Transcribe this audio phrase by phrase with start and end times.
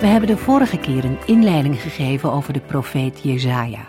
[0.00, 3.88] We hebben de vorige keer een inleiding gegeven over de profeet Jezaja.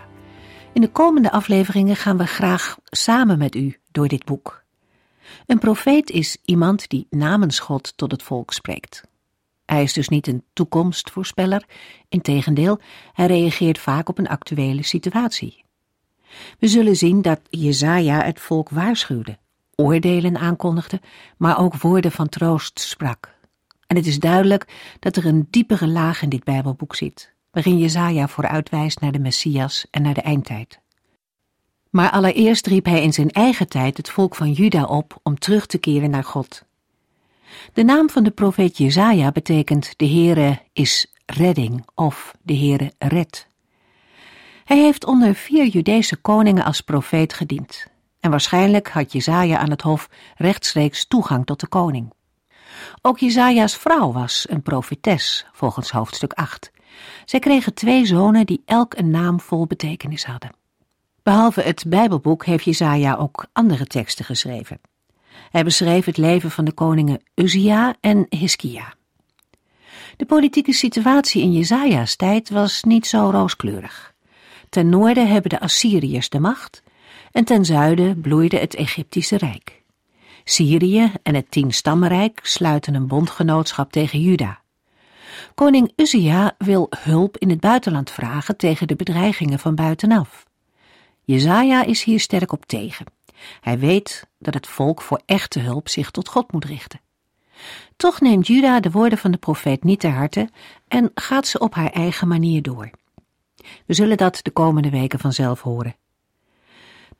[0.72, 4.64] In de komende afleveringen gaan we graag samen met u door dit boek.
[5.46, 9.02] Een profeet is iemand die namens God tot het volk spreekt.
[9.64, 11.64] Hij is dus niet een toekomstvoorspeller,
[12.08, 12.80] integendeel,
[13.12, 15.64] hij reageert vaak op een actuele situatie.
[16.58, 19.38] We zullen zien dat Jezaja het volk waarschuwde,
[19.74, 21.00] oordelen aankondigde,
[21.36, 23.38] maar ook woorden van troost sprak.
[23.90, 24.66] En het is duidelijk
[24.98, 29.86] dat er een diepere laag in dit Bijbelboek zit, waarin Jezaja vooruitwijst naar de Messias
[29.90, 30.80] en naar de eindtijd.
[31.90, 35.66] Maar allereerst riep hij in zijn eigen tijd het volk van Juda op om terug
[35.66, 36.64] te keren naar God.
[37.72, 43.46] De naam van de profeet Jezaja betekent de Heere is redding of de Heere redt.
[44.64, 47.86] Hij heeft onder vier Judese koningen als profeet gediend.
[48.20, 52.12] En waarschijnlijk had Jezaja aan het hof rechtstreeks toegang tot de koning.
[53.02, 56.70] Ook Jezaja's vrouw was een profetes, volgens hoofdstuk 8.
[57.24, 60.50] Zij kregen twee zonen die elk een naam vol betekenis hadden.
[61.22, 64.80] Behalve het Bijbelboek heeft Jezaja ook andere teksten geschreven.
[65.50, 68.94] Hij beschreef het leven van de koningen Uzia en Hiskia.
[70.16, 74.14] De politieke situatie in Jezaja's tijd was niet zo rooskleurig.
[74.68, 76.82] Ten noorden hebben de Assyriërs de macht
[77.32, 79.79] en ten zuiden bloeide het Egyptische Rijk.
[80.44, 84.60] Syrië en het Tienstammenrijk sluiten een bondgenootschap tegen Juda.
[85.54, 90.44] Koning Uzia wil hulp in het buitenland vragen tegen de bedreigingen van buitenaf.
[91.24, 93.06] Jezaja is hier sterk op tegen.
[93.60, 97.00] Hij weet dat het volk voor echte hulp zich tot God moet richten.
[97.96, 100.48] Toch neemt Juda de woorden van de profeet niet ter harte
[100.88, 102.90] en gaat ze op haar eigen manier door.
[103.86, 105.94] We zullen dat de komende weken vanzelf horen.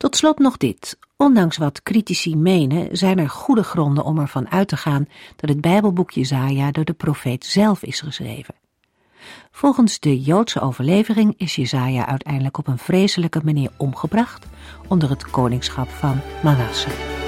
[0.00, 0.98] Tot slot nog dit.
[1.16, 5.60] Ondanks wat critici menen, zijn er goede gronden om ervan uit te gaan dat het
[5.60, 8.54] Bijbelboek Jezaja door de profeet zelf is geschreven.
[9.50, 14.46] Volgens de Joodse overlevering is Jezaja uiteindelijk op een vreselijke manier omgebracht
[14.88, 17.19] onder het koningschap van Manasse.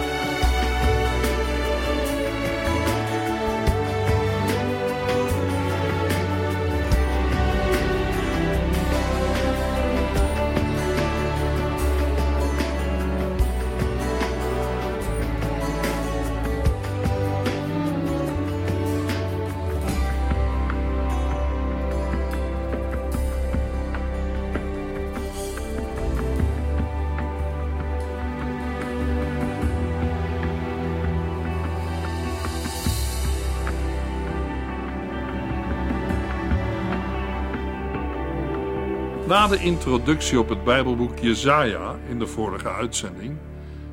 [39.52, 43.38] De introductie op het Bijbelboek Jesaja in de vorige uitzending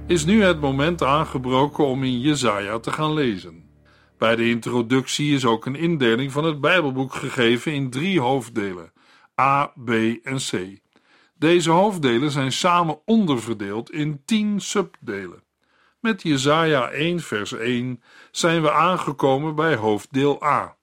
[0.08, 3.70] is nu het moment aangebroken om in Jesaja te gaan lezen.
[4.18, 8.92] Bij de introductie is ook een indeling van het Bijbelboek gegeven in drie hoofddelen:
[9.40, 9.90] A, B
[10.24, 10.80] en C.
[11.36, 15.44] Deze hoofddelen zijn samen onderverdeeld in tien subdelen.
[16.00, 20.76] Met Jesaja 1 vers 1 zijn we aangekomen bij hoofddeel A.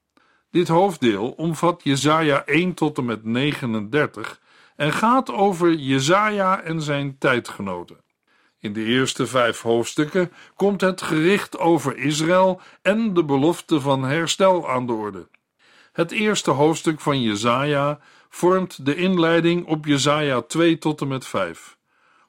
[0.51, 4.45] Dit hoofddeel omvat Jesaja 1 tot en met 39
[4.77, 8.05] en gaat over Jezaja en zijn tijdgenoten.
[8.59, 14.71] In de eerste vijf hoofdstukken komt het gericht over Israël en de belofte van herstel
[14.71, 15.29] aan de orde.
[15.93, 21.77] Het eerste hoofdstuk van Jezaja vormt de inleiding op Jezaja 2 tot en met 5.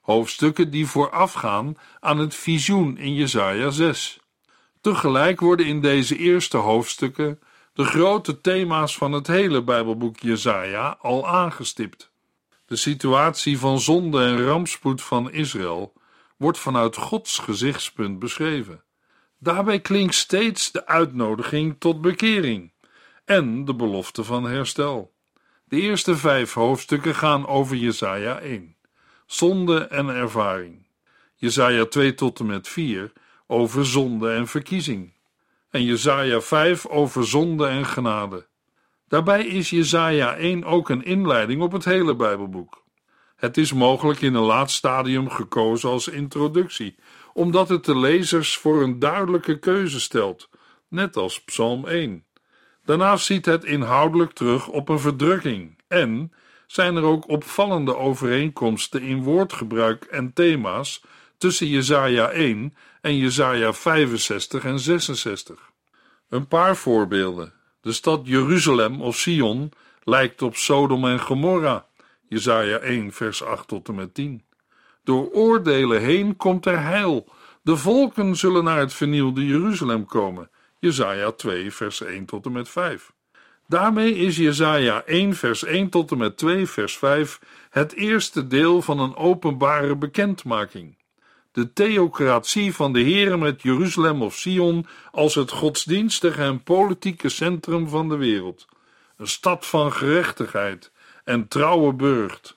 [0.00, 4.20] Hoofdstukken die voorafgaan aan het visioen in Jezaja 6.
[4.80, 7.40] Tegelijk worden in deze eerste hoofdstukken
[7.72, 12.07] de grote thema's van het hele Bijbelboek Jezaja al aangestipt.
[12.68, 15.92] De situatie van zonde en rampspoed van Israël
[16.36, 18.82] wordt vanuit Gods gezichtspunt beschreven.
[19.38, 22.72] Daarbij klinkt steeds de uitnodiging tot bekering
[23.24, 25.12] en de belofte van herstel.
[25.64, 28.76] De eerste vijf hoofdstukken gaan over Jesaja 1,
[29.26, 30.86] zonde en ervaring.
[31.34, 33.12] Jesaja 2 tot en met 4
[33.46, 35.12] over zonde en verkiezing.
[35.70, 38.47] En Jesaja 5 over zonde en genade.
[39.08, 42.82] Daarbij is Jesaja 1 ook een inleiding op het hele Bijbelboek.
[43.36, 46.96] Het is mogelijk in een laat stadium gekozen als introductie,
[47.32, 50.48] omdat het de lezers voor een duidelijke keuze stelt,
[50.88, 52.24] net als Psalm 1.
[52.84, 56.32] Daarnaast ziet het inhoudelijk terug op een verdrukking En
[56.66, 61.02] zijn er ook opvallende overeenkomsten in woordgebruik en thema's
[61.38, 65.70] tussen Jesaja 1 en Jesaja 65 en 66.
[66.28, 67.57] Een paar voorbeelden.
[67.88, 69.72] De stad Jeruzalem of Sion
[70.04, 71.86] lijkt op Sodom en Gomorra.
[72.28, 74.42] Jesaja 1 vers 8 tot en met 10.
[75.04, 77.28] Door oordelen heen komt er heil.
[77.62, 80.50] De volken zullen naar het vernielde Jeruzalem komen.
[80.78, 83.12] Jesaja 2 vers 1 tot en met 5.
[83.66, 87.40] Daarmee is Jesaja 1 vers 1 tot en met 2 vers 5
[87.70, 90.96] het eerste deel van een openbare bekendmaking.
[91.58, 97.88] De theocratie van de Heere met Jeruzalem of Sion als het godsdienstige en politieke centrum
[97.88, 98.66] van de wereld.
[99.16, 100.92] Een stad van gerechtigheid
[101.24, 102.56] en trouwe burcht.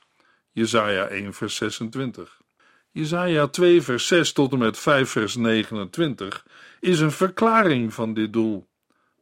[0.52, 2.42] Jesaja 1 vers 26.
[2.92, 6.46] Jesaja 2 vers 6 tot en met 5 vers 29
[6.80, 8.68] is een verklaring van dit doel.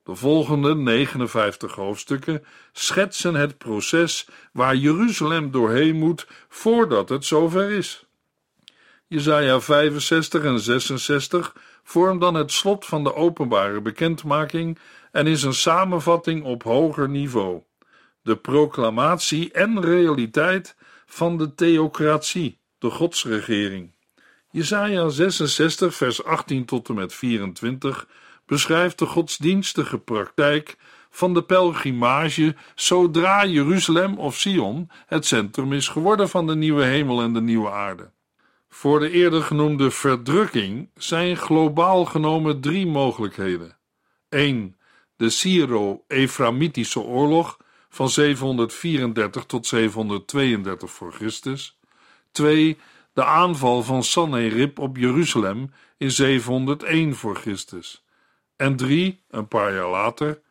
[0.04, 8.08] De volgende 59 hoofdstukken schetsen het proces waar Jeruzalem doorheen moet voordat het zover is.
[9.11, 14.79] Jesaja 65 en 66 vormt dan het slot van de openbare bekendmaking
[15.11, 17.61] en is een samenvatting op hoger niveau.
[18.21, 20.75] De proclamatie en realiteit
[21.06, 23.95] van de theocratie, de godsregering.
[24.51, 28.07] Jesaja 66 vers 18 tot en met 24
[28.45, 30.77] beschrijft de godsdienstige praktijk
[31.09, 37.21] van de pelgrimage zodra Jeruzalem of Sion het centrum is geworden van de nieuwe hemel
[37.21, 38.11] en de nieuwe aarde.
[38.69, 43.77] Voor de eerder genoemde verdrukking zijn globaal genomen drie mogelijkheden.
[44.30, 44.77] 1.
[45.16, 47.57] De Syro-Eframitische oorlog
[47.89, 51.80] van 734 tot 732 voor Christus.
[52.31, 52.77] 2.
[53.13, 58.06] De aanval van Sanherib op Jeruzalem in 701 voor Christus.
[58.56, 59.24] En 3.
[59.30, 60.42] Een paar jaar later,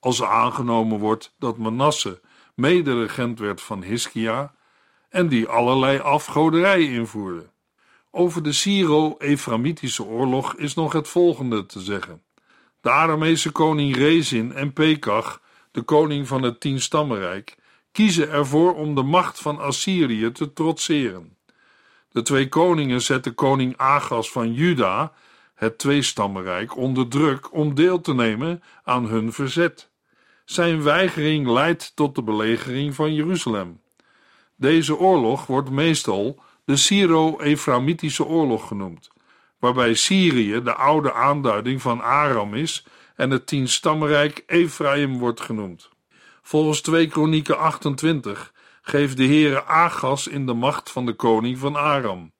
[0.00, 2.20] als aangenomen wordt dat Manasse
[2.54, 4.54] mederegent werd van Hiskia
[5.08, 7.50] en die allerlei afgoderij invoerde.
[8.10, 12.22] Over de Syro-Eframitische oorlog is nog het volgende te zeggen.
[12.80, 15.40] De Aramese koning Rezin en Pekach,
[15.70, 17.56] de koning van het Tienstammenrijk,
[17.92, 21.36] kiezen ervoor om de macht van Assyrië te trotseren.
[22.10, 25.12] De twee koningen zetten koning Agas van Juda,
[25.54, 29.90] het Tweestammenrijk, onder druk om deel te nemen aan hun verzet.
[30.44, 33.80] Zijn weigering leidt tot de belegering van Jeruzalem.
[34.56, 39.10] Deze oorlog wordt meestal de Syro-Eframitische oorlog genoemd,
[39.58, 42.86] waarbij Syrië de oude aanduiding van Aram is
[43.16, 45.88] en het tienstammenrijk Ephraim wordt genoemd.
[46.42, 48.52] Volgens 2 Kronieken 28
[48.82, 52.32] geeft de Heere Agas in de macht van de koning van Aram.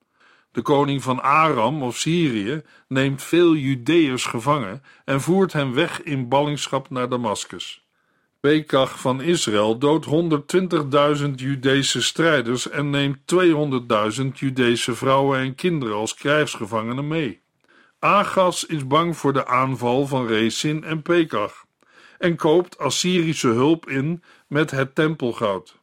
[0.53, 6.29] De koning van Aram of Syrië neemt veel Judeërs gevangen en voert hen weg in
[6.29, 7.85] ballingschap naar Damascus.
[8.41, 10.07] Pekach van Israël doodt
[11.21, 13.19] 120.000 Judese strijders en neemt
[14.21, 17.41] 200.000 Judese vrouwen en kinderen als krijgsgevangenen mee.
[17.99, 21.65] Agas is bang voor de aanval van Rezin en Pekach
[22.19, 25.79] en koopt Assyrische hulp in met het tempelgoud.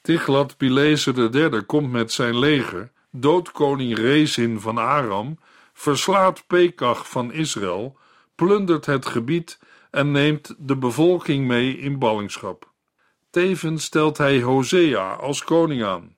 [0.00, 5.38] Tiglat-Pileser III komt met zijn leger, doodt koning Rezin van Aram,
[5.72, 7.96] verslaat Pekach van Israël,
[8.34, 9.58] plundert het gebied
[9.92, 12.70] en neemt de bevolking mee in ballingschap.
[13.30, 16.16] Tevens stelt hij Hosea als koning aan.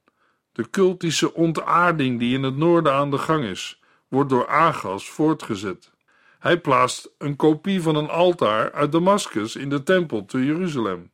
[0.53, 5.93] De cultische ontaarding die in het noorden aan de gang is, wordt door Agas voortgezet.
[6.39, 11.11] Hij plaatst een kopie van een altaar uit Damascus in de tempel te Jeruzalem.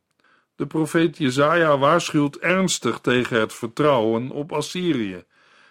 [0.55, 5.23] De profeet Jezaja waarschuwt ernstig tegen het vertrouwen op Assyrië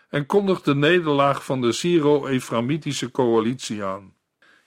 [0.09, 4.15] en kondigt de nederlaag van de Syro-Eframitische coalitie aan.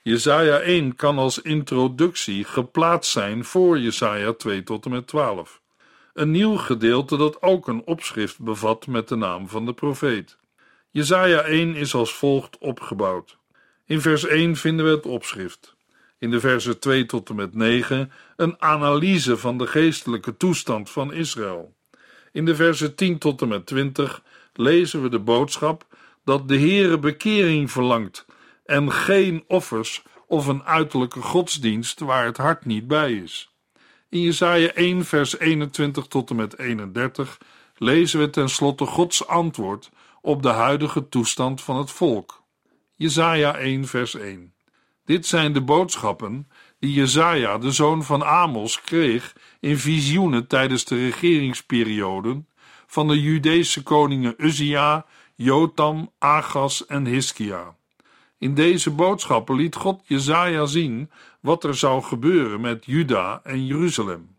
[0.06, 5.60] Jesaja 1 kan als introductie geplaatst zijn voor Jesaja 2 tot en met 12.
[6.14, 10.36] Een nieuw gedeelte dat ook een opschrift bevat met de naam van de profeet.
[10.90, 13.36] Jesaja 1 is als volgt opgebouwd.
[13.86, 15.76] In vers 1 vinden we het opschrift.
[16.18, 21.12] In de versen 2 tot en met 9 een analyse van de geestelijke toestand van
[21.12, 21.74] Israël.
[22.32, 25.86] In de versen 10 tot en met 20 lezen we de boodschap
[26.24, 28.26] dat de Heere bekering verlangt
[28.64, 33.52] en geen offers of een uiterlijke godsdienst waar het hart niet bij is.
[34.08, 37.38] In Jesaja 1 vers 21 tot en met 31
[37.76, 39.90] lezen we tenslotte Gods antwoord
[40.20, 42.42] op de huidige toestand van het volk.
[42.94, 44.54] Jesaja 1 vers 1
[45.04, 50.96] Dit zijn de boodschappen die Jesaja, de zoon van Amos, kreeg in visioenen tijdens de
[50.96, 52.48] regeringsperioden
[52.86, 57.76] van de Judese koningen Uzia, Jotam, Agas en Hiskia.
[58.44, 61.10] In deze boodschappen liet God Jezaja zien
[61.40, 64.36] wat er zou gebeuren met Juda en Jeruzalem.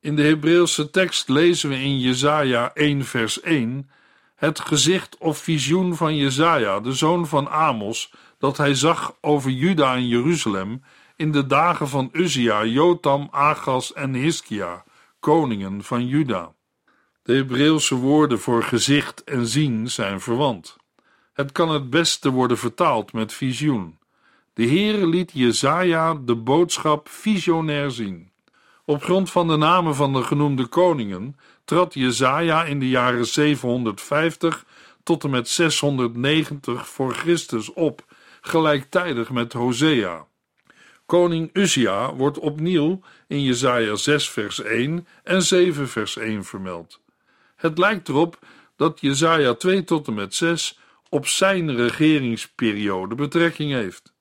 [0.00, 3.90] In de Hebreeuwse tekst lezen we in Jesaja 1 vers 1
[4.34, 9.94] het gezicht of visioen van Jesaja, de zoon van Amos, dat hij zag over Juda
[9.94, 10.82] en Jeruzalem
[11.16, 14.84] in de dagen van Uzia, Jotam, Agas en Hiskia,
[15.20, 16.52] koningen van Juda.
[17.22, 20.76] De Hebreeuwse woorden voor gezicht en zien zijn verwant.
[21.38, 23.98] Het kan het beste worden vertaald met visioen.
[24.54, 28.30] De Heere liet Jezaja de boodschap visionair zien.
[28.84, 34.64] Op grond van de namen van de genoemde koningen trad Jezaja in de jaren 750
[35.02, 38.04] tot en met 690 voor Christus op,
[38.40, 40.26] gelijktijdig met Hosea.
[41.06, 47.00] Koning Uzia wordt opnieuw in Jesaja 6 vers 1 en 7 vers 1 vermeld.
[47.56, 48.38] Het lijkt erop
[48.76, 50.78] dat Jesaja 2 tot en met 6
[51.08, 54.14] op zijn regeringsperiode betrekking heeft.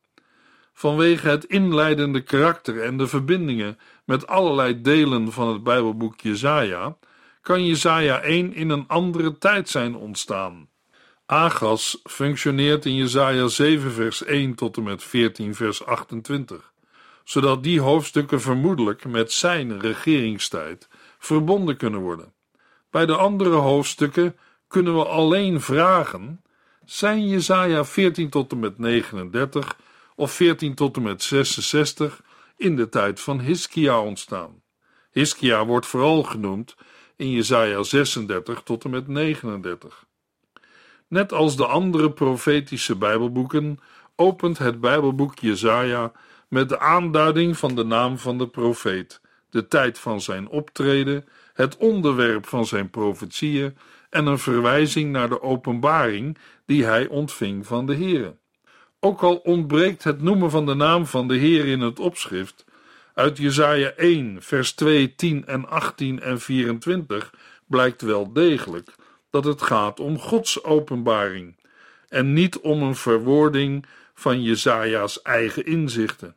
[0.74, 6.98] Vanwege het inleidende karakter en de verbindingen met allerlei delen van het Bijbelboek Jesaja
[7.42, 10.70] kan Jesaja 1 in een andere tijd zijn ontstaan.
[11.26, 16.72] Agas functioneert in Jesaja 7 vers 1 tot en met 14 vers 28,
[17.24, 20.88] zodat die hoofdstukken vermoedelijk met zijn regeringstijd
[21.20, 22.34] verbonden kunnen worden.
[22.90, 26.42] Bij de andere hoofdstukken kunnen we alleen vragen:
[26.88, 29.78] zijn Jesaja 14 tot en met 39
[30.16, 32.22] of 14 tot en met 66
[32.58, 34.62] in de tijd van Hiskia ontstaan?
[35.12, 36.76] Hiskia wordt vooral genoemd
[37.16, 40.06] in Jesaja 36 tot en met 39.
[41.08, 43.80] Net als de andere profetische Bijbelboeken
[44.16, 46.12] opent het Bijbelboek Jesaja
[46.48, 51.78] met de aanduiding van de naam van de profeet, de tijd van zijn optreden, het
[51.78, 53.78] onderwerp van zijn profetieën
[54.10, 58.36] en een verwijzing naar de openbaring die hij ontving van de Heere.
[59.00, 62.66] Ook al ontbreekt het noemen van de naam van de Heer in het opschrift,
[63.14, 67.34] uit Jesaja 1, vers 2, 10 en 18 en 24
[67.66, 68.96] blijkt wel degelijk
[69.30, 71.56] dat het gaat om Gods openbaring
[72.10, 76.36] en niet om een verwoording van Jesaja's eigen inzichten.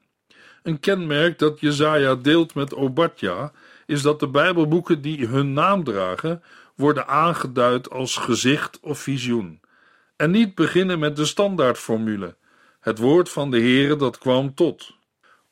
[0.63, 3.53] Een kenmerk dat Jesaja deelt met Obadja
[3.87, 6.43] is dat de Bijbelboeken die hun naam dragen
[6.75, 9.60] worden aangeduid als gezicht of visioen
[10.21, 12.37] en niet beginnen met de standaardformule:
[12.81, 14.97] het woord van de Heere dat kwam tot.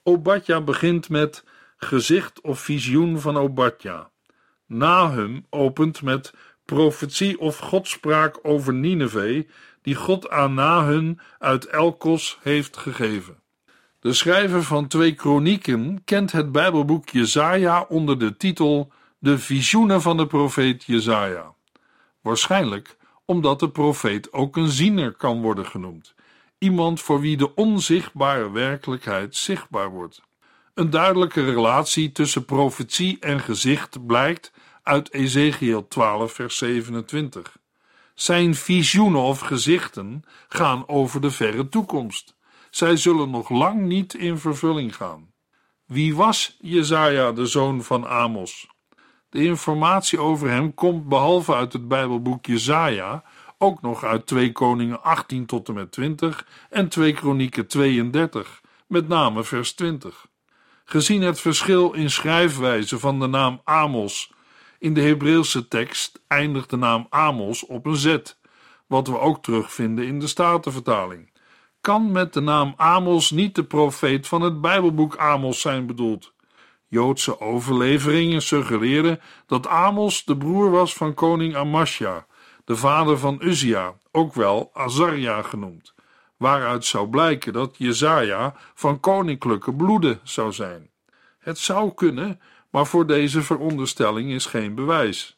[0.02, 1.44] Obadja begint met
[1.76, 4.10] gezicht of visioen van Obadja.
[4.66, 6.34] Nahum opent met
[6.64, 9.48] profetie of godspraak over Nineveh,
[9.82, 13.42] die God aan Nahum uit Elkos heeft gegeven.
[14.00, 20.16] De schrijver van twee kronieken kent het Bijbelboek Jezaja onder de titel De visioenen van
[20.16, 21.54] de profeet Jezaja.
[22.20, 22.96] Waarschijnlijk
[23.30, 26.14] omdat de profeet ook een ziener kan worden genoemd,
[26.58, 30.23] iemand voor wie de onzichtbare werkelijkheid zichtbaar wordt.
[30.75, 37.56] Een duidelijke relatie tussen profetie en gezicht blijkt uit Ezekiel 12, vers 27.
[38.14, 42.37] Zijn visioenen of gezichten gaan over de verre toekomst.
[42.70, 45.32] Zij zullen nog lang niet in vervulling gaan.
[45.87, 48.77] Wie was Jezaja, de zoon van Amos?
[49.30, 53.23] De informatie over hem komt behalve uit het Bijbelboek Jezaja
[53.58, 59.08] ook nog uit 2 Koningen 18 tot en met 20 en 2 Kronieken 32, met
[59.08, 60.26] name vers 20.
[60.85, 64.32] Gezien het verschil in schrijfwijze van de naam Amos
[64.78, 68.16] in de Hebreeuwse tekst eindigt de naam Amos op een Z,
[68.87, 71.32] wat we ook terugvinden in de Statenvertaling.
[71.80, 76.32] Kan met de naam Amos niet de profeet van het Bijbelboek Amos zijn bedoeld?
[76.88, 82.26] Joodse overleveringen suggereren dat Amos de broer was van koning Amasja,
[82.64, 85.95] de vader van Uzia, ook wel Azaria genoemd,
[86.37, 90.90] waaruit zou blijken dat Jezaja van koninklijke bloede zou zijn.
[91.38, 92.40] Het zou kunnen,
[92.71, 95.37] maar voor deze veronderstelling is geen bewijs.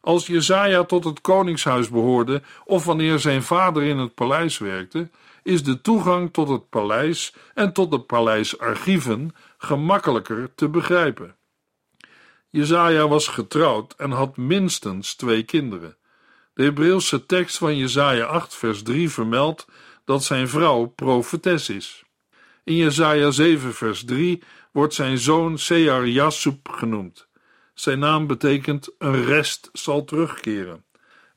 [0.00, 5.10] Als Jezaja tot het koningshuis behoorde of wanneer zijn vader in het paleis werkte,
[5.46, 11.36] is de toegang tot het paleis en tot de paleisarchieven gemakkelijker te begrijpen.
[12.50, 15.96] Jezaja was getrouwd en had minstens twee kinderen.
[16.54, 19.66] De Hebreeuwse tekst van Jezaja 8 vers 3 vermeldt
[20.04, 22.04] dat zijn vrouw profetes is.
[22.64, 27.28] In Jezaja 7 vers 3 wordt zijn zoon Sear Jasub genoemd.
[27.74, 30.84] Zijn naam betekent een rest zal terugkeren.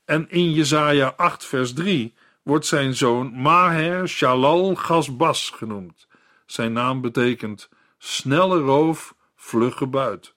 [0.04, 6.08] En in Jesaja 8 vers 3 wordt zijn zoon Maher Shalal Gasbas genoemd.
[6.46, 7.68] Zijn naam betekent
[7.98, 10.34] snelle roof, vlugge buit.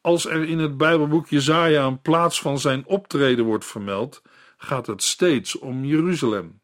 [0.00, 4.22] Als er in het Bijbelboek Jesaja een plaats van zijn optreden wordt vermeld,
[4.56, 6.60] gaat het steeds om Jeruzalem.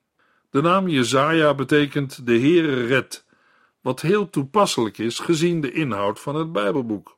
[0.51, 3.27] De naam Jesaja betekent de Heere redt
[3.81, 7.17] wat heel toepasselijk is gezien de inhoud van het Bijbelboek.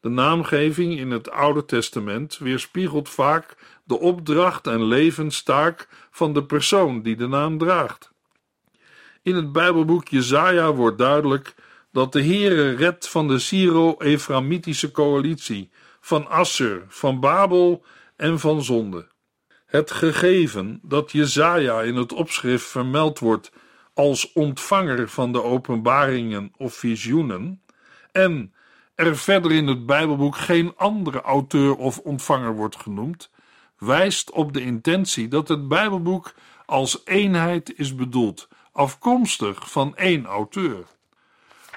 [0.00, 7.02] De naamgeving in het Oude Testament weerspiegelt vaak de opdracht en levenstaak van de persoon
[7.02, 8.12] die de naam draagt.
[9.22, 11.54] In het Bijbelboek Jesaja wordt duidelijk
[11.92, 17.84] dat de Heere redt van de Syro-Eframitische coalitie, van Assur, van Babel
[18.16, 19.08] en van zonde.
[19.66, 23.52] Het gegeven dat Jesaja in het opschrift vermeld wordt
[23.94, 27.62] als ontvanger van de openbaringen of visioenen
[28.12, 28.54] en
[29.06, 33.30] er verder in het Bijbelboek geen andere auteur of ontvanger wordt genoemd,
[33.78, 36.34] wijst op de intentie dat het Bijbelboek
[36.66, 40.84] als eenheid is bedoeld, afkomstig van één auteur.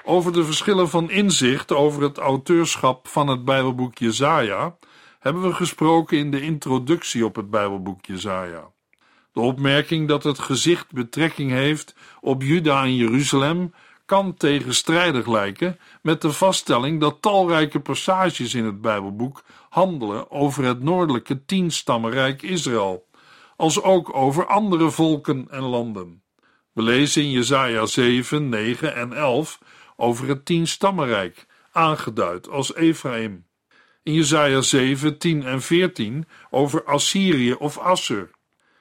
[0.04, 4.76] Over de verschillen van inzicht over het auteurschap van het Bijbelboek Jesaja
[5.18, 8.72] hebben we gesproken in de introductie op het Bijbelboek Jesaja.
[9.32, 13.74] De opmerking dat het gezicht betrekking heeft op Juda en Jeruzalem
[14.04, 20.82] kan tegenstrijdig lijken met de vaststelling dat talrijke passages in het Bijbelboek handelen over het
[20.82, 23.06] noordelijke tienstammenrijk Israël,
[23.56, 26.22] als ook over andere volken en landen.
[26.72, 29.58] We lezen in Jesaja 7, 9 en 11
[29.96, 33.46] over het tienstammenrijk, aangeduid als Ephraim.
[34.02, 38.30] In Jesaja 7, 10 en 14 over Assyrië of Assur.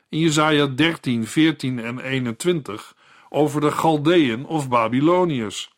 [0.10, 2.96] In Jesaja 13, 14 en 21
[3.34, 5.76] over de Galdeën of Babyloniërs.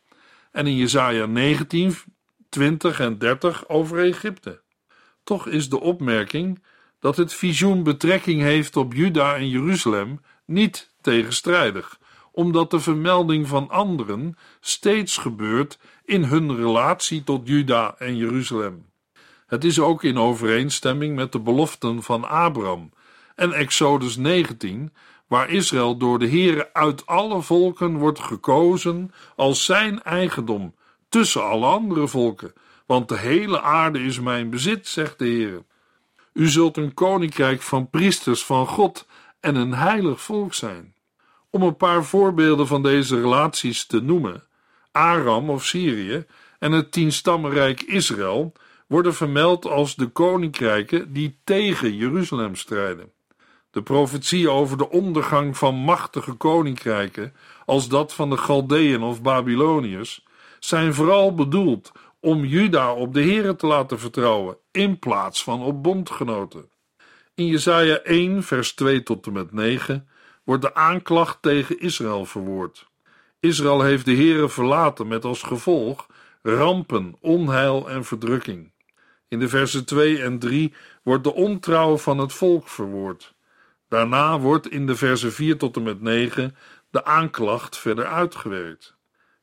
[0.51, 1.95] En in Jesaja 19,
[2.49, 4.61] 20 en 30 over Egypte.
[5.23, 6.63] Toch is de opmerking
[6.99, 11.99] dat het visioen betrekking heeft op Juda en Jeruzalem niet tegenstrijdig,
[12.31, 18.85] omdat de vermelding van anderen steeds gebeurt in hun relatie tot Juda en Jeruzalem.
[19.47, 22.91] Het is ook in overeenstemming met de beloften van Abraham
[23.35, 24.93] en Exodus 19,
[25.27, 30.75] waar Israël door de Heere uit alle volken wordt gekozen als zijn eigendom
[31.09, 32.53] tussen alle andere volken,
[32.85, 35.63] want de hele aarde is mijn bezit, zegt de Heere.
[36.33, 39.07] U zult een koninkrijk van priesters van God
[39.39, 40.93] en een heilig volk zijn.
[41.49, 44.43] Om een paar voorbeelden van deze relaties te noemen,
[44.91, 46.25] Aram of Syrië
[46.59, 48.53] en het tienstammenrijk Israël
[48.87, 53.11] worden vermeld als de koninkrijken die tegen Jeruzalem strijden.
[53.75, 57.33] De profetie over de ondergang van machtige koninkrijken,
[57.65, 60.25] als dat van de Galdeën of Babyloniërs,
[60.59, 65.83] zijn vooral bedoeld om Juda op de Here te laten vertrouwen, in plaats van op
[65.83, 66.69] bondgenoten.
[67.33, 70.07] In Jesaja 1, vers 2 tot en met 9
[70.43, 72.87] wordt de aanklacht tegen Israël verwoord.
[73.39, 76.07] Israël heeft de Here verlaten met als gevolg
[76.41, 78.71] rampen, onheil en verdrukking.
[79.27, 83.34] In de versen 2 en 3 wordt de ontrouw van het volk verwoord.
[83.95, 86.55] Daarna wordt in de versen 4 tot en met 9
[86.91, 88.95] de aanklacht verder uitgewerkt.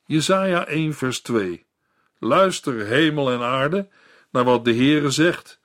[0.04, 1.66] Jesaja 1 vers 2
[2.18, 3.88] Luister, hemel en aarde,
[4.30, 5.60] naar wat de Heere zegt.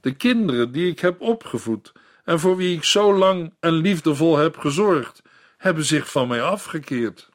[0.00, 1.92] De kinderen die ik heb opgevoed
[2.24, 5.22] en voor wie ik zo lang en liefdevol heb gezorgd,
[5.56, 7.28] hebben zich van mij afgekeerd.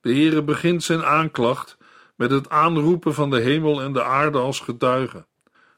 [0.00, 1.76] De Heere begint zijn aanklacht
[2.16, 5.26] met het aanroepen van de hemel en de aarde als getuigen.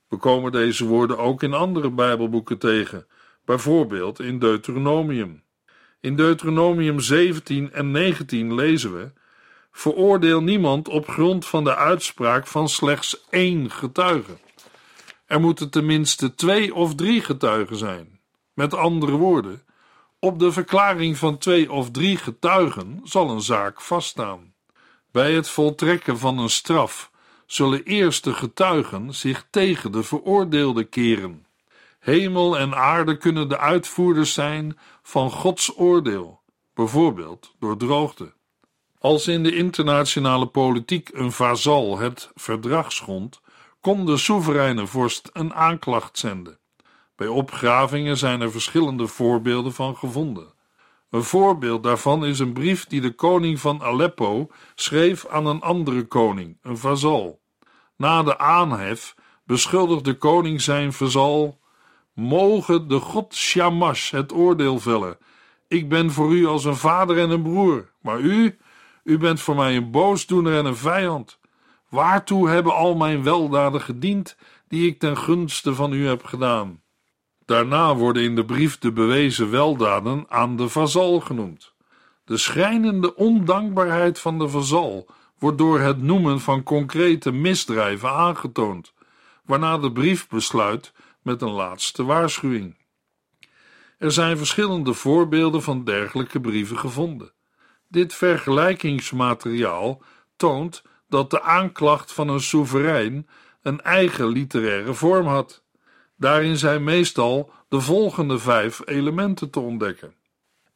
[0.09, 3.07] We komen deze woorden ook in andere Bijbelboeken tegen,
[3.49, 5.43] bijvoorbeeld in Deuteronomium.
[6.01, 9.13] In Deuteronomium 17 en 19 lezen we:
[9.73, 14.37] Veroordeel niemand op grond van de uitspraak van slechts één getuige.
[15.27, 18.21] Er moeten tenminste twee of drie getuigen zijn.
[18.55, 19.63] Met andere woorden,
[20.19, 24.55] op de verklaring van twee of drie getuigen zal een zaak vaststaan.
[25.11, 27.11] Bij het voltrekken van een straf
[27.47, 31.47] zullen eerst de getuigen zich tegen de veroordeelde keren.
[32.09, 36.41] Hemel en aarde kunnen de uitvoerders zijn van Gods oordeel,
[36.75, 38.33] bijvoorbeeld door droogte.
[38.99, 43.41] Als in de internationale politiek een vazal het verdrag schond,
[43.81, 46.59] kon de soevereine vorst een aanklacht zenden.
[47.17, 50.53] Bij opgravingen zijn er verschillende voorbeelden van gevonden.
[51.11, 56.07] Een voorbeeld daarvan is een brief die de koning van Aleppo schreef aan een andere
[56.07, 57.41] koning, een vazal.
[57.97, 61.59] Na de aanhef beschuldigde de koning zijn vazal:
[62.19, 65.19] Mogen de god Shamash het oordeel vellen.
[65.69, 68.59] Ik ben voor u als een vader en een broer, maar u,
[69.05, 71.39] u bent voor mij een boosdoener en een vijand.
[71.89, 74.37] Waartoe hebben al mijn weldaden gediend
[74.69, 76.81] die ik ten gunste van u heb gedaan?
[77.45, 81.73] Daarna worden in de brief de bewezen weldaden aan de vazal genoemd.
[82.25, 88.93] De schrijnende ondankbaarheid van de vazal wordt door het noemen van concrete misdrijven aangetoond,
[89.45, 90.93] waarna de brief besluit
[91.29, 92.77] met een laatste waarschuwing.
[93.99, 97.33] Er zijn verschillende voorbeelden van dergelijke brieven gevonden.
[97.89, 100.03] Dit vergelijkingsmateriaal
[100.37, 103.29] toont dat de aanklacht van een soeverein
[103.63, 105.63] een eigen literaire vorm had.
[106.17, 110.15] Daarin zijn meestal de volgende vijf elementen te ontdekken.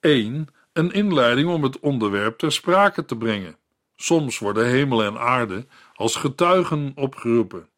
[0.00, 0.46] 1.
[0.72, 3.56] Een inleiding om het onderwerp ter sprake te brengen.
[3.96, 7.68] Soms worden hemel en aarde als getuigen opgeroepen.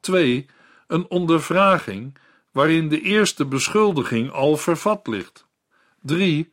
[0.00, 0.46] 2.
[0.86, 2.18] Een ondervraging
[2.50, 5.46] waarin de eerste beschuldiging al vervat ligt.
[6.02, 6.52] 3.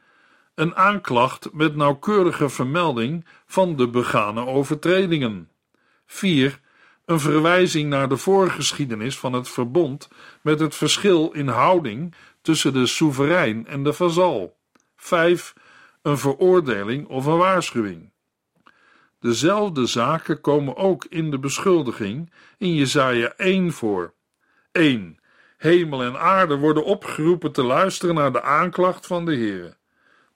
[0.56, 5.50] Een aanklacht met nauwkeurige vermelding van de begane overtredingen.
[6.06, 6.60] 4.
[7.06, 10.08] Een verwijzing naar de voorgeschiedenis van het verbond
[10.42, 14.58] met het verschil in houding tussen de soeverein en de vazal.
[14.96, 15.54] 5.
[16.02, 18.12] Een veroordeling of een waarschuwing.
[19.20, 24.14] Dezelfde zaken komen ook in de beschuldiging in Jesaja 1 voor.
[24.74, 25.20] 1.
[25.58, 29.76] Hemel en aarde worden opgeroepen te luisteren naar de aanklacht van de Heere.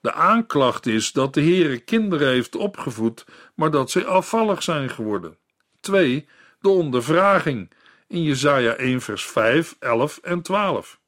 [0.00, 3.24] De aanklacht is dat de Heere kinderen heeft opgevoed,
[3.54, 5.36] maar dat ze afvallig zijn geworden.
[5.80, 6.28] 2.
[6.60, 7.70] De ondervraging
[8.06, 11.00] in Jesaja 1 vers 5, 11 en 12.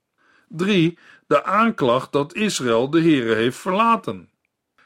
[0.48, 0.98] 3.
[1.26, 4.30] De aanklacht dat Israël de Heere heeft verlaten.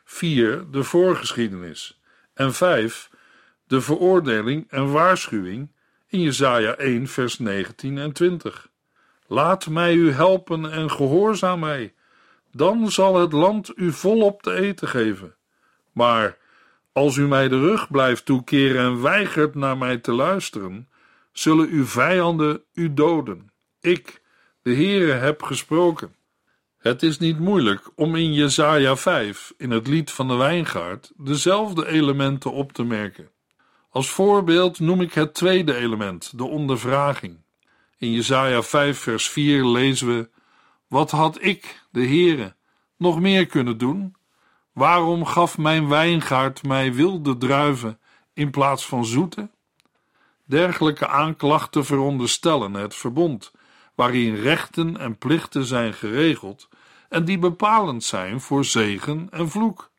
[0.05, 0.71] 4.
[0.71, 2.01] De voorgeschiedenis.
[2.35, 3.11] En 5.
[3.67, 5.74] De veroordeling en waarschuwing
[6.15, 8.69] in Jesaja 1 vers 19 en 20.
[9.27, 11.95] Laat mij u helpen en gehoorzaam mij,
[12.53, 15.35] dan zal het land u volop te eten geven.
[15.93, 16.37] Maar
[16.93, 20.89] als u mij de rug blijft toekeren en weigert naar mij te luisteren,
[21.33, 23.53] zullen uw vijanden u doden.
[23.81, 24.23] Ik,
[24.63, 26.15] de Heere, heb gesproken.
[26.79, 31.87] Het is niet moeilijk om in Jesaja 5, in het lied van de wijngaard, dezelfde
[31.87, 33.29] elementen op te merken.
[33.95, 37.37] Als voorbeeld noem ik het tweede element, de ondervraging.
[37.99, 40.29] In Jesaja 5 vers 4 lezen we:
[40.89, 42.55] Wat had ik, de Heere,
[42.97, 44.17] nog meer kunnen doen?
[44.73, 48.01] Waarom gaf mijn wijngaard mij wilde druiven
[48.33, 49.49] in plaats van zoete?
[50.45, 53.53] Dergelijke aanklachten veronderstellen het verbond,
[53.95, 56.69] waarin rechten en plichten zijn geregeld
[57.09, 59.93] en die bepalend zijn voor zegen en vloek.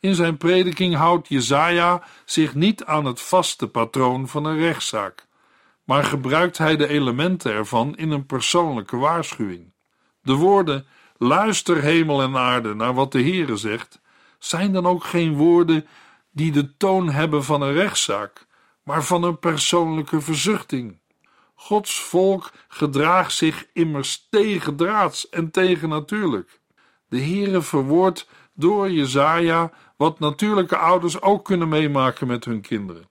[0.00, 5.26] In zijn prediking houdt Jezaja zich niet aan het vaste patroon van een rechtszaak,
[5.84, 9.72] maar gebruikt hij de elementen ervan in een persoonlijke waarschuwing.
[10.22, 14.00] De woorden: Luister hemel en aarde naar wat de Heere zegt,
[14.38, 15.86] zijn dan ook geen woorden
[16.30, 18.46] die de toon hebben van een rechtszaak,
[18.82, 20.98] maar van een persoonlijke verzuchting.
[21.54, 26.60] Gods volk gedraagt zich immers tegendraads en tegennatuurlijk.
[27.08, 33.08] De Heere verwoordt door Jezaja wat natuurlijke ouders ook kunnen meemaken met hun kinderen.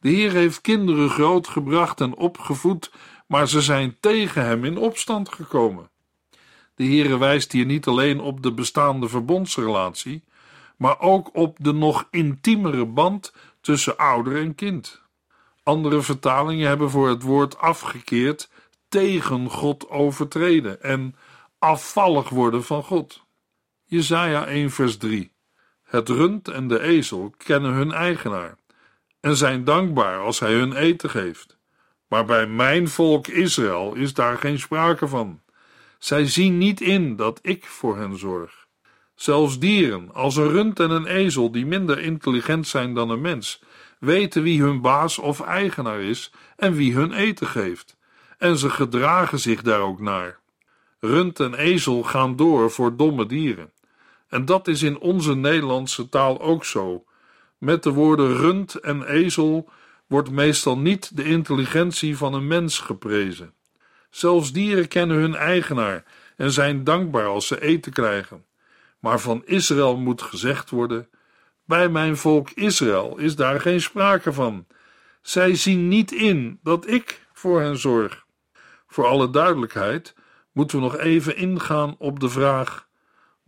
[0.00, 2.92] De Heer heeft kinderen grootgebracht en opgevoed,
[3.26, 5.90] maar ze zijn tegen hem in opstand gekomen.
[6.74, 10.24] De Heere wijst hier niet alleen op de bestaande verbondsrelatie,
[10.76, 15.02] maar ook op de nog intiemere band tussen ouder en kind.
[15.62, 18.50] Andere vertalingen hebben voor het woord afgekeerd
[18.88, 21.16] tegen God overtreden en
[21.58, 23.22] afvallig worden van God.
[23.84, 25.32] Jesaja 1 vers 3
[25.90, 28.56] Het rund en de ezel kennen hun eigenaar
[29.20, 31.58] en zijn dankbaar als hij hun eten geeft.
[32.08, 35.40] Maar bij mijn volk Israël is daar geen sprake van.
[35.98, 38.66] Zij zien niet in dat ik voor hen zorg.
[39.14, 43.62] Zelfs dieren, als een rund en een ezel, die minder intelligent zijn dan een mens,
[43.98, 47.96] weten wie hun baas of eigenaar is en wie hun eten geeft,
[48.38, 50.38] en ze gedragen zich daar ook naar.
[51.00, 53.72] Rund en ezel gaan door voor domme dieren.
[54.30, 57.04] En dat is in onze Nederlandse taal ook zo.
[57.58, 59.68] Met de woorden rund en ezel
[60.06, 63.54] wordt meestal niet de intelligentie van een mens geprezen.
[64.10, 66.04] Zelfs dieren kennen hun eigenaar
[66.36, 68.44] en zijn dankbaar als ze eten krijgen.
[68.98, 71.08] Maar van Israël moet gezegd worden:
[71.64, 74.66] bij mijn volk Israël is daar geen sprake van.
[75.22, 78.26] Zij zien niet in dat ik voor hen zorg.
[78.86, 80.14] Voor alle duidelijkheid
[80.52, 82.88] moeten we nog even ingaan op de vraag: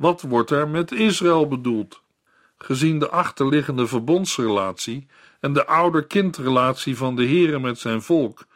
[0.02, 2.02] wat wordt er met Israël bedoeld?
[2.58, 5.06] Gezien de achterliggende verbondsrelatie
[5.40, 8.46] en de ouder-kindrelatie van de Heere met zijn volk,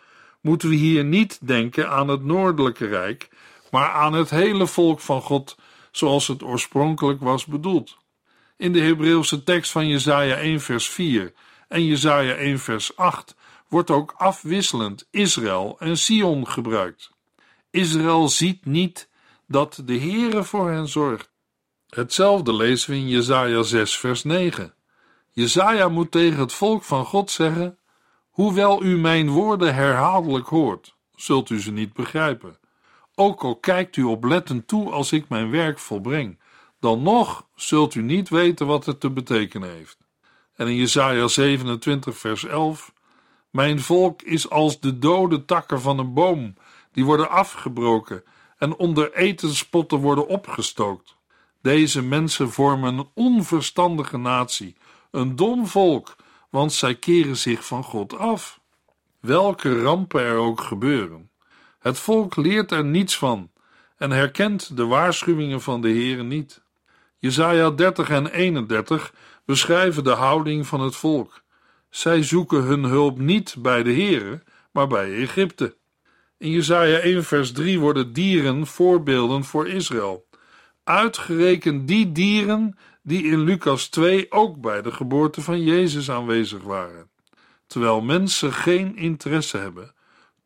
[0.41, 3.29] moeten we hier niet denken aan het noordelijke rijk,
[3.71, 5.57] maar aan het hele volk van God,
[5.91, 7.97] zoals het oorspronkelijk was bedoeld.
[8.57, 11.33] In de Hebreeuwse tekst van Jesaja 1 vers 4
[11.69, 13.35] en Jesaja 1 vers 8
[13.69, 17.11] wordt ook afwisselend Israël en Sion gebruikt.
[17.71, 19.09] Israël ziet niet
[19.47, 21.35] dat de Heere voor hen zorgt.
[21.97, 24.75] Hetzelfde lezen we in Jesaja 6 vers 9.
[25.33, 27.79] Jesaja moet tegen het volk van God zeggen:
[28.31, 32.59] Hoewel u mijn woorden herhaaldelijk hoort, zult u ze niet begrijpen.
[33.15, 36.41] Ook al kijkt u oplettend toe als ik mijn werk volbreng,
[36.81, 39.99] dan nog zult u niet weten wat het te betekenen heeft.
[40.57, 42.93] En in Jesaja 27 vers 11
[43.51, 46.55] Mijn volk is als de dode takken van een boom,
[46.93, 48.25] die worden afgebroken
[48.59, 51.16] en onder etenspotten worden opgestookt.
[51.67, 54.77] Deze mensen vormen een onverstandige natie,
[55.11, 56.17] een dom volk,
[56.51, 58.61] want zij keren zich van God af.
[59.21, 61.31] Welke rampen er ook gebeuren,
[61.79, 63.51] het volk leert er niets van
[63.97, 66.63] en herkent de waarschuwingen van de Heer niet.
[67.19, 69.13] Jesaja 30 en 31
[69.45, 71.43] beschrijven de houding van het volk.
[71.91, 75.77] Zij zoeken hun hulp niet bij de Heere, maar bij Egypte.
[76.39, 80.26] In Jesaja 1 vers 3 worden dieren voorbeelden voor Israël.
[80.87, 87.11] Uitgerekend die dieren die in Lucas 2 ook bij de geboorte van Jezus aanwezig waren.
[87.67, 89.95] Terwijl mensen geen interesse hebben,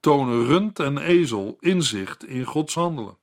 [0.00, 3.16] tonen rund en ezel inzicht in Gods handelen.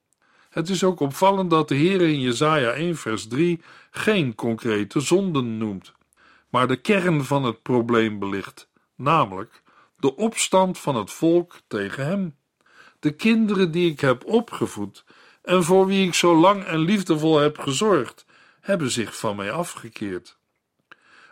[0.50, 5.58] Het is ook opvallend dat de Heer in Jesaja 1 vers 3 geen concrete zonden
[5.58, 5.94] noemt,
[6.50, 9.62] maar de kern van het probleem belicht, namelijk
[10.00, 12.36] de opstand van het volk tegen hem.
[13.00, 15.06] De kinderen die ik heb opgevoed
[15.48, 18.26] en voor wie ik zo lang en liefdevol heb gezorgd,
[18.60, 20.38] hebben zich van mij afgekeerd.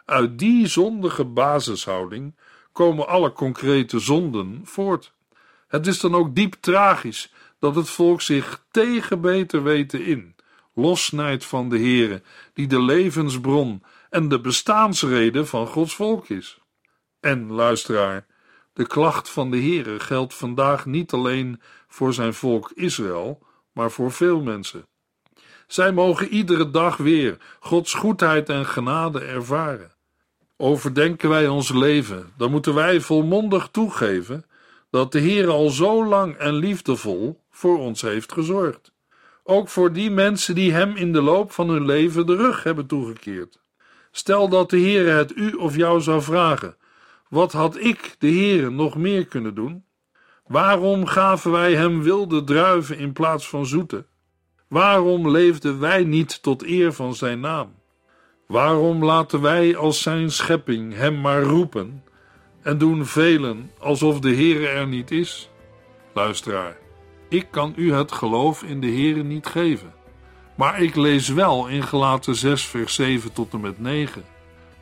[0.06, 2.36] Uit die zondige basishouding
[2.72, 5.14] komen alle concrete zonden voort.
[5.68, 10.36] Het is dan ook diep tragisch dat het volk zich tegen beter weten in
[10.74, 12.22] lossnijdt van de Heere,
[12.54, 16.60] die de levensbron en de bestaansrede van Gods volk is.
[17.20, 18.26] En, luisteraar,
[18.74, 23.44] de klacht van de Heere geldt vandaag niet alleen voor zijn volk Israël,
[23.76, 24.88] maar voor veel mensen.
[25.68, 29.92] Zij mogen iedere dag weer Gods goedheid en genade ervaren.
[30.58, 34.46] Overdenken wij ons leven, dan moeten wij volmondig toegeven
[34.90, 38.94] dat de Heer al zo lang en liefdevol voor ons heeft gezorgd.
[39.44, 42.86] Ook voor die mensen die Hem in de loop van hun leven de rug hebben
[42.86, 43.60] toegekeerd.
[44.12, 46.78] Stel dat de Heer het u of jou zou vragen:
[47.30, 49.85] wat had ik, de Heer, nog meer kunnen doen?
[50.48, 54.06] Waarom gaven wij Hem wilde druiven in plaats van zoete?
[54.68, 57.74] Waarom leefden wij niet tot eer van Zijn naam?
[58.48, 62.04] Waarom laten wij als Zijn schepping Hem maar roepen
[62.62, 65.50] en doen velen alsof de Heere er niet is?
[66.14, 66.78] Luisteraar,
[67.30, 69.94] ik kan u het geloof in de Heere niet geven.
[70.56, 74.24] Maar ik lees wel in Gelaten 6 vers 7 tot en met 9.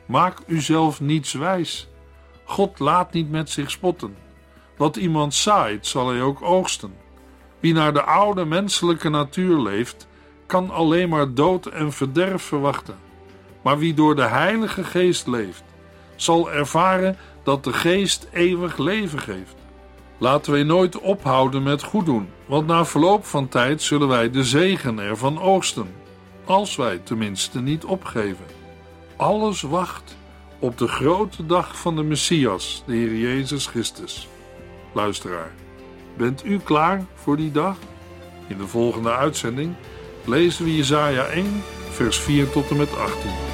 [0.06, 1.88] Maak uzelf niets wijs.
[2.44, 4.23] God laat niet met zich spotten.
[4.76, 6.94] Wat iemand zaait, zal hij ook oogsten.
[7.60, 10.06] Wie naar de oude menselijke natuur leeft,
[10.46, 12.98] kan alleen maar dood en verderf verwachten.
[13.62, 15.62] Maar wie door de Heilige Geest leeft,
[16.16, 19.54] zal ervaren dat de Geest eeuwig leven geeft.
[20.18, 24.44] Laten wij nooit ophouden met goed doen, want na verloop van tijd zullen wij de
[24.44, 25.94] zegen ervan oogsten,
[26.44, 28.44] als wij tenminste niet opgeven.
[29.16, 30.16] Alles wacht
[30.58, 34.28] op de grote dag van de Messias, de Heer Jezus Christus.
[34.94, 35.52] Luisteraar,
[36.16, 37.76] bent u klaar voor die dag?
[38.48, 39.74] In de volgende uitzending
[40.24, 43.53] lezen we Jesaja 1, vers 4 tot en met 18.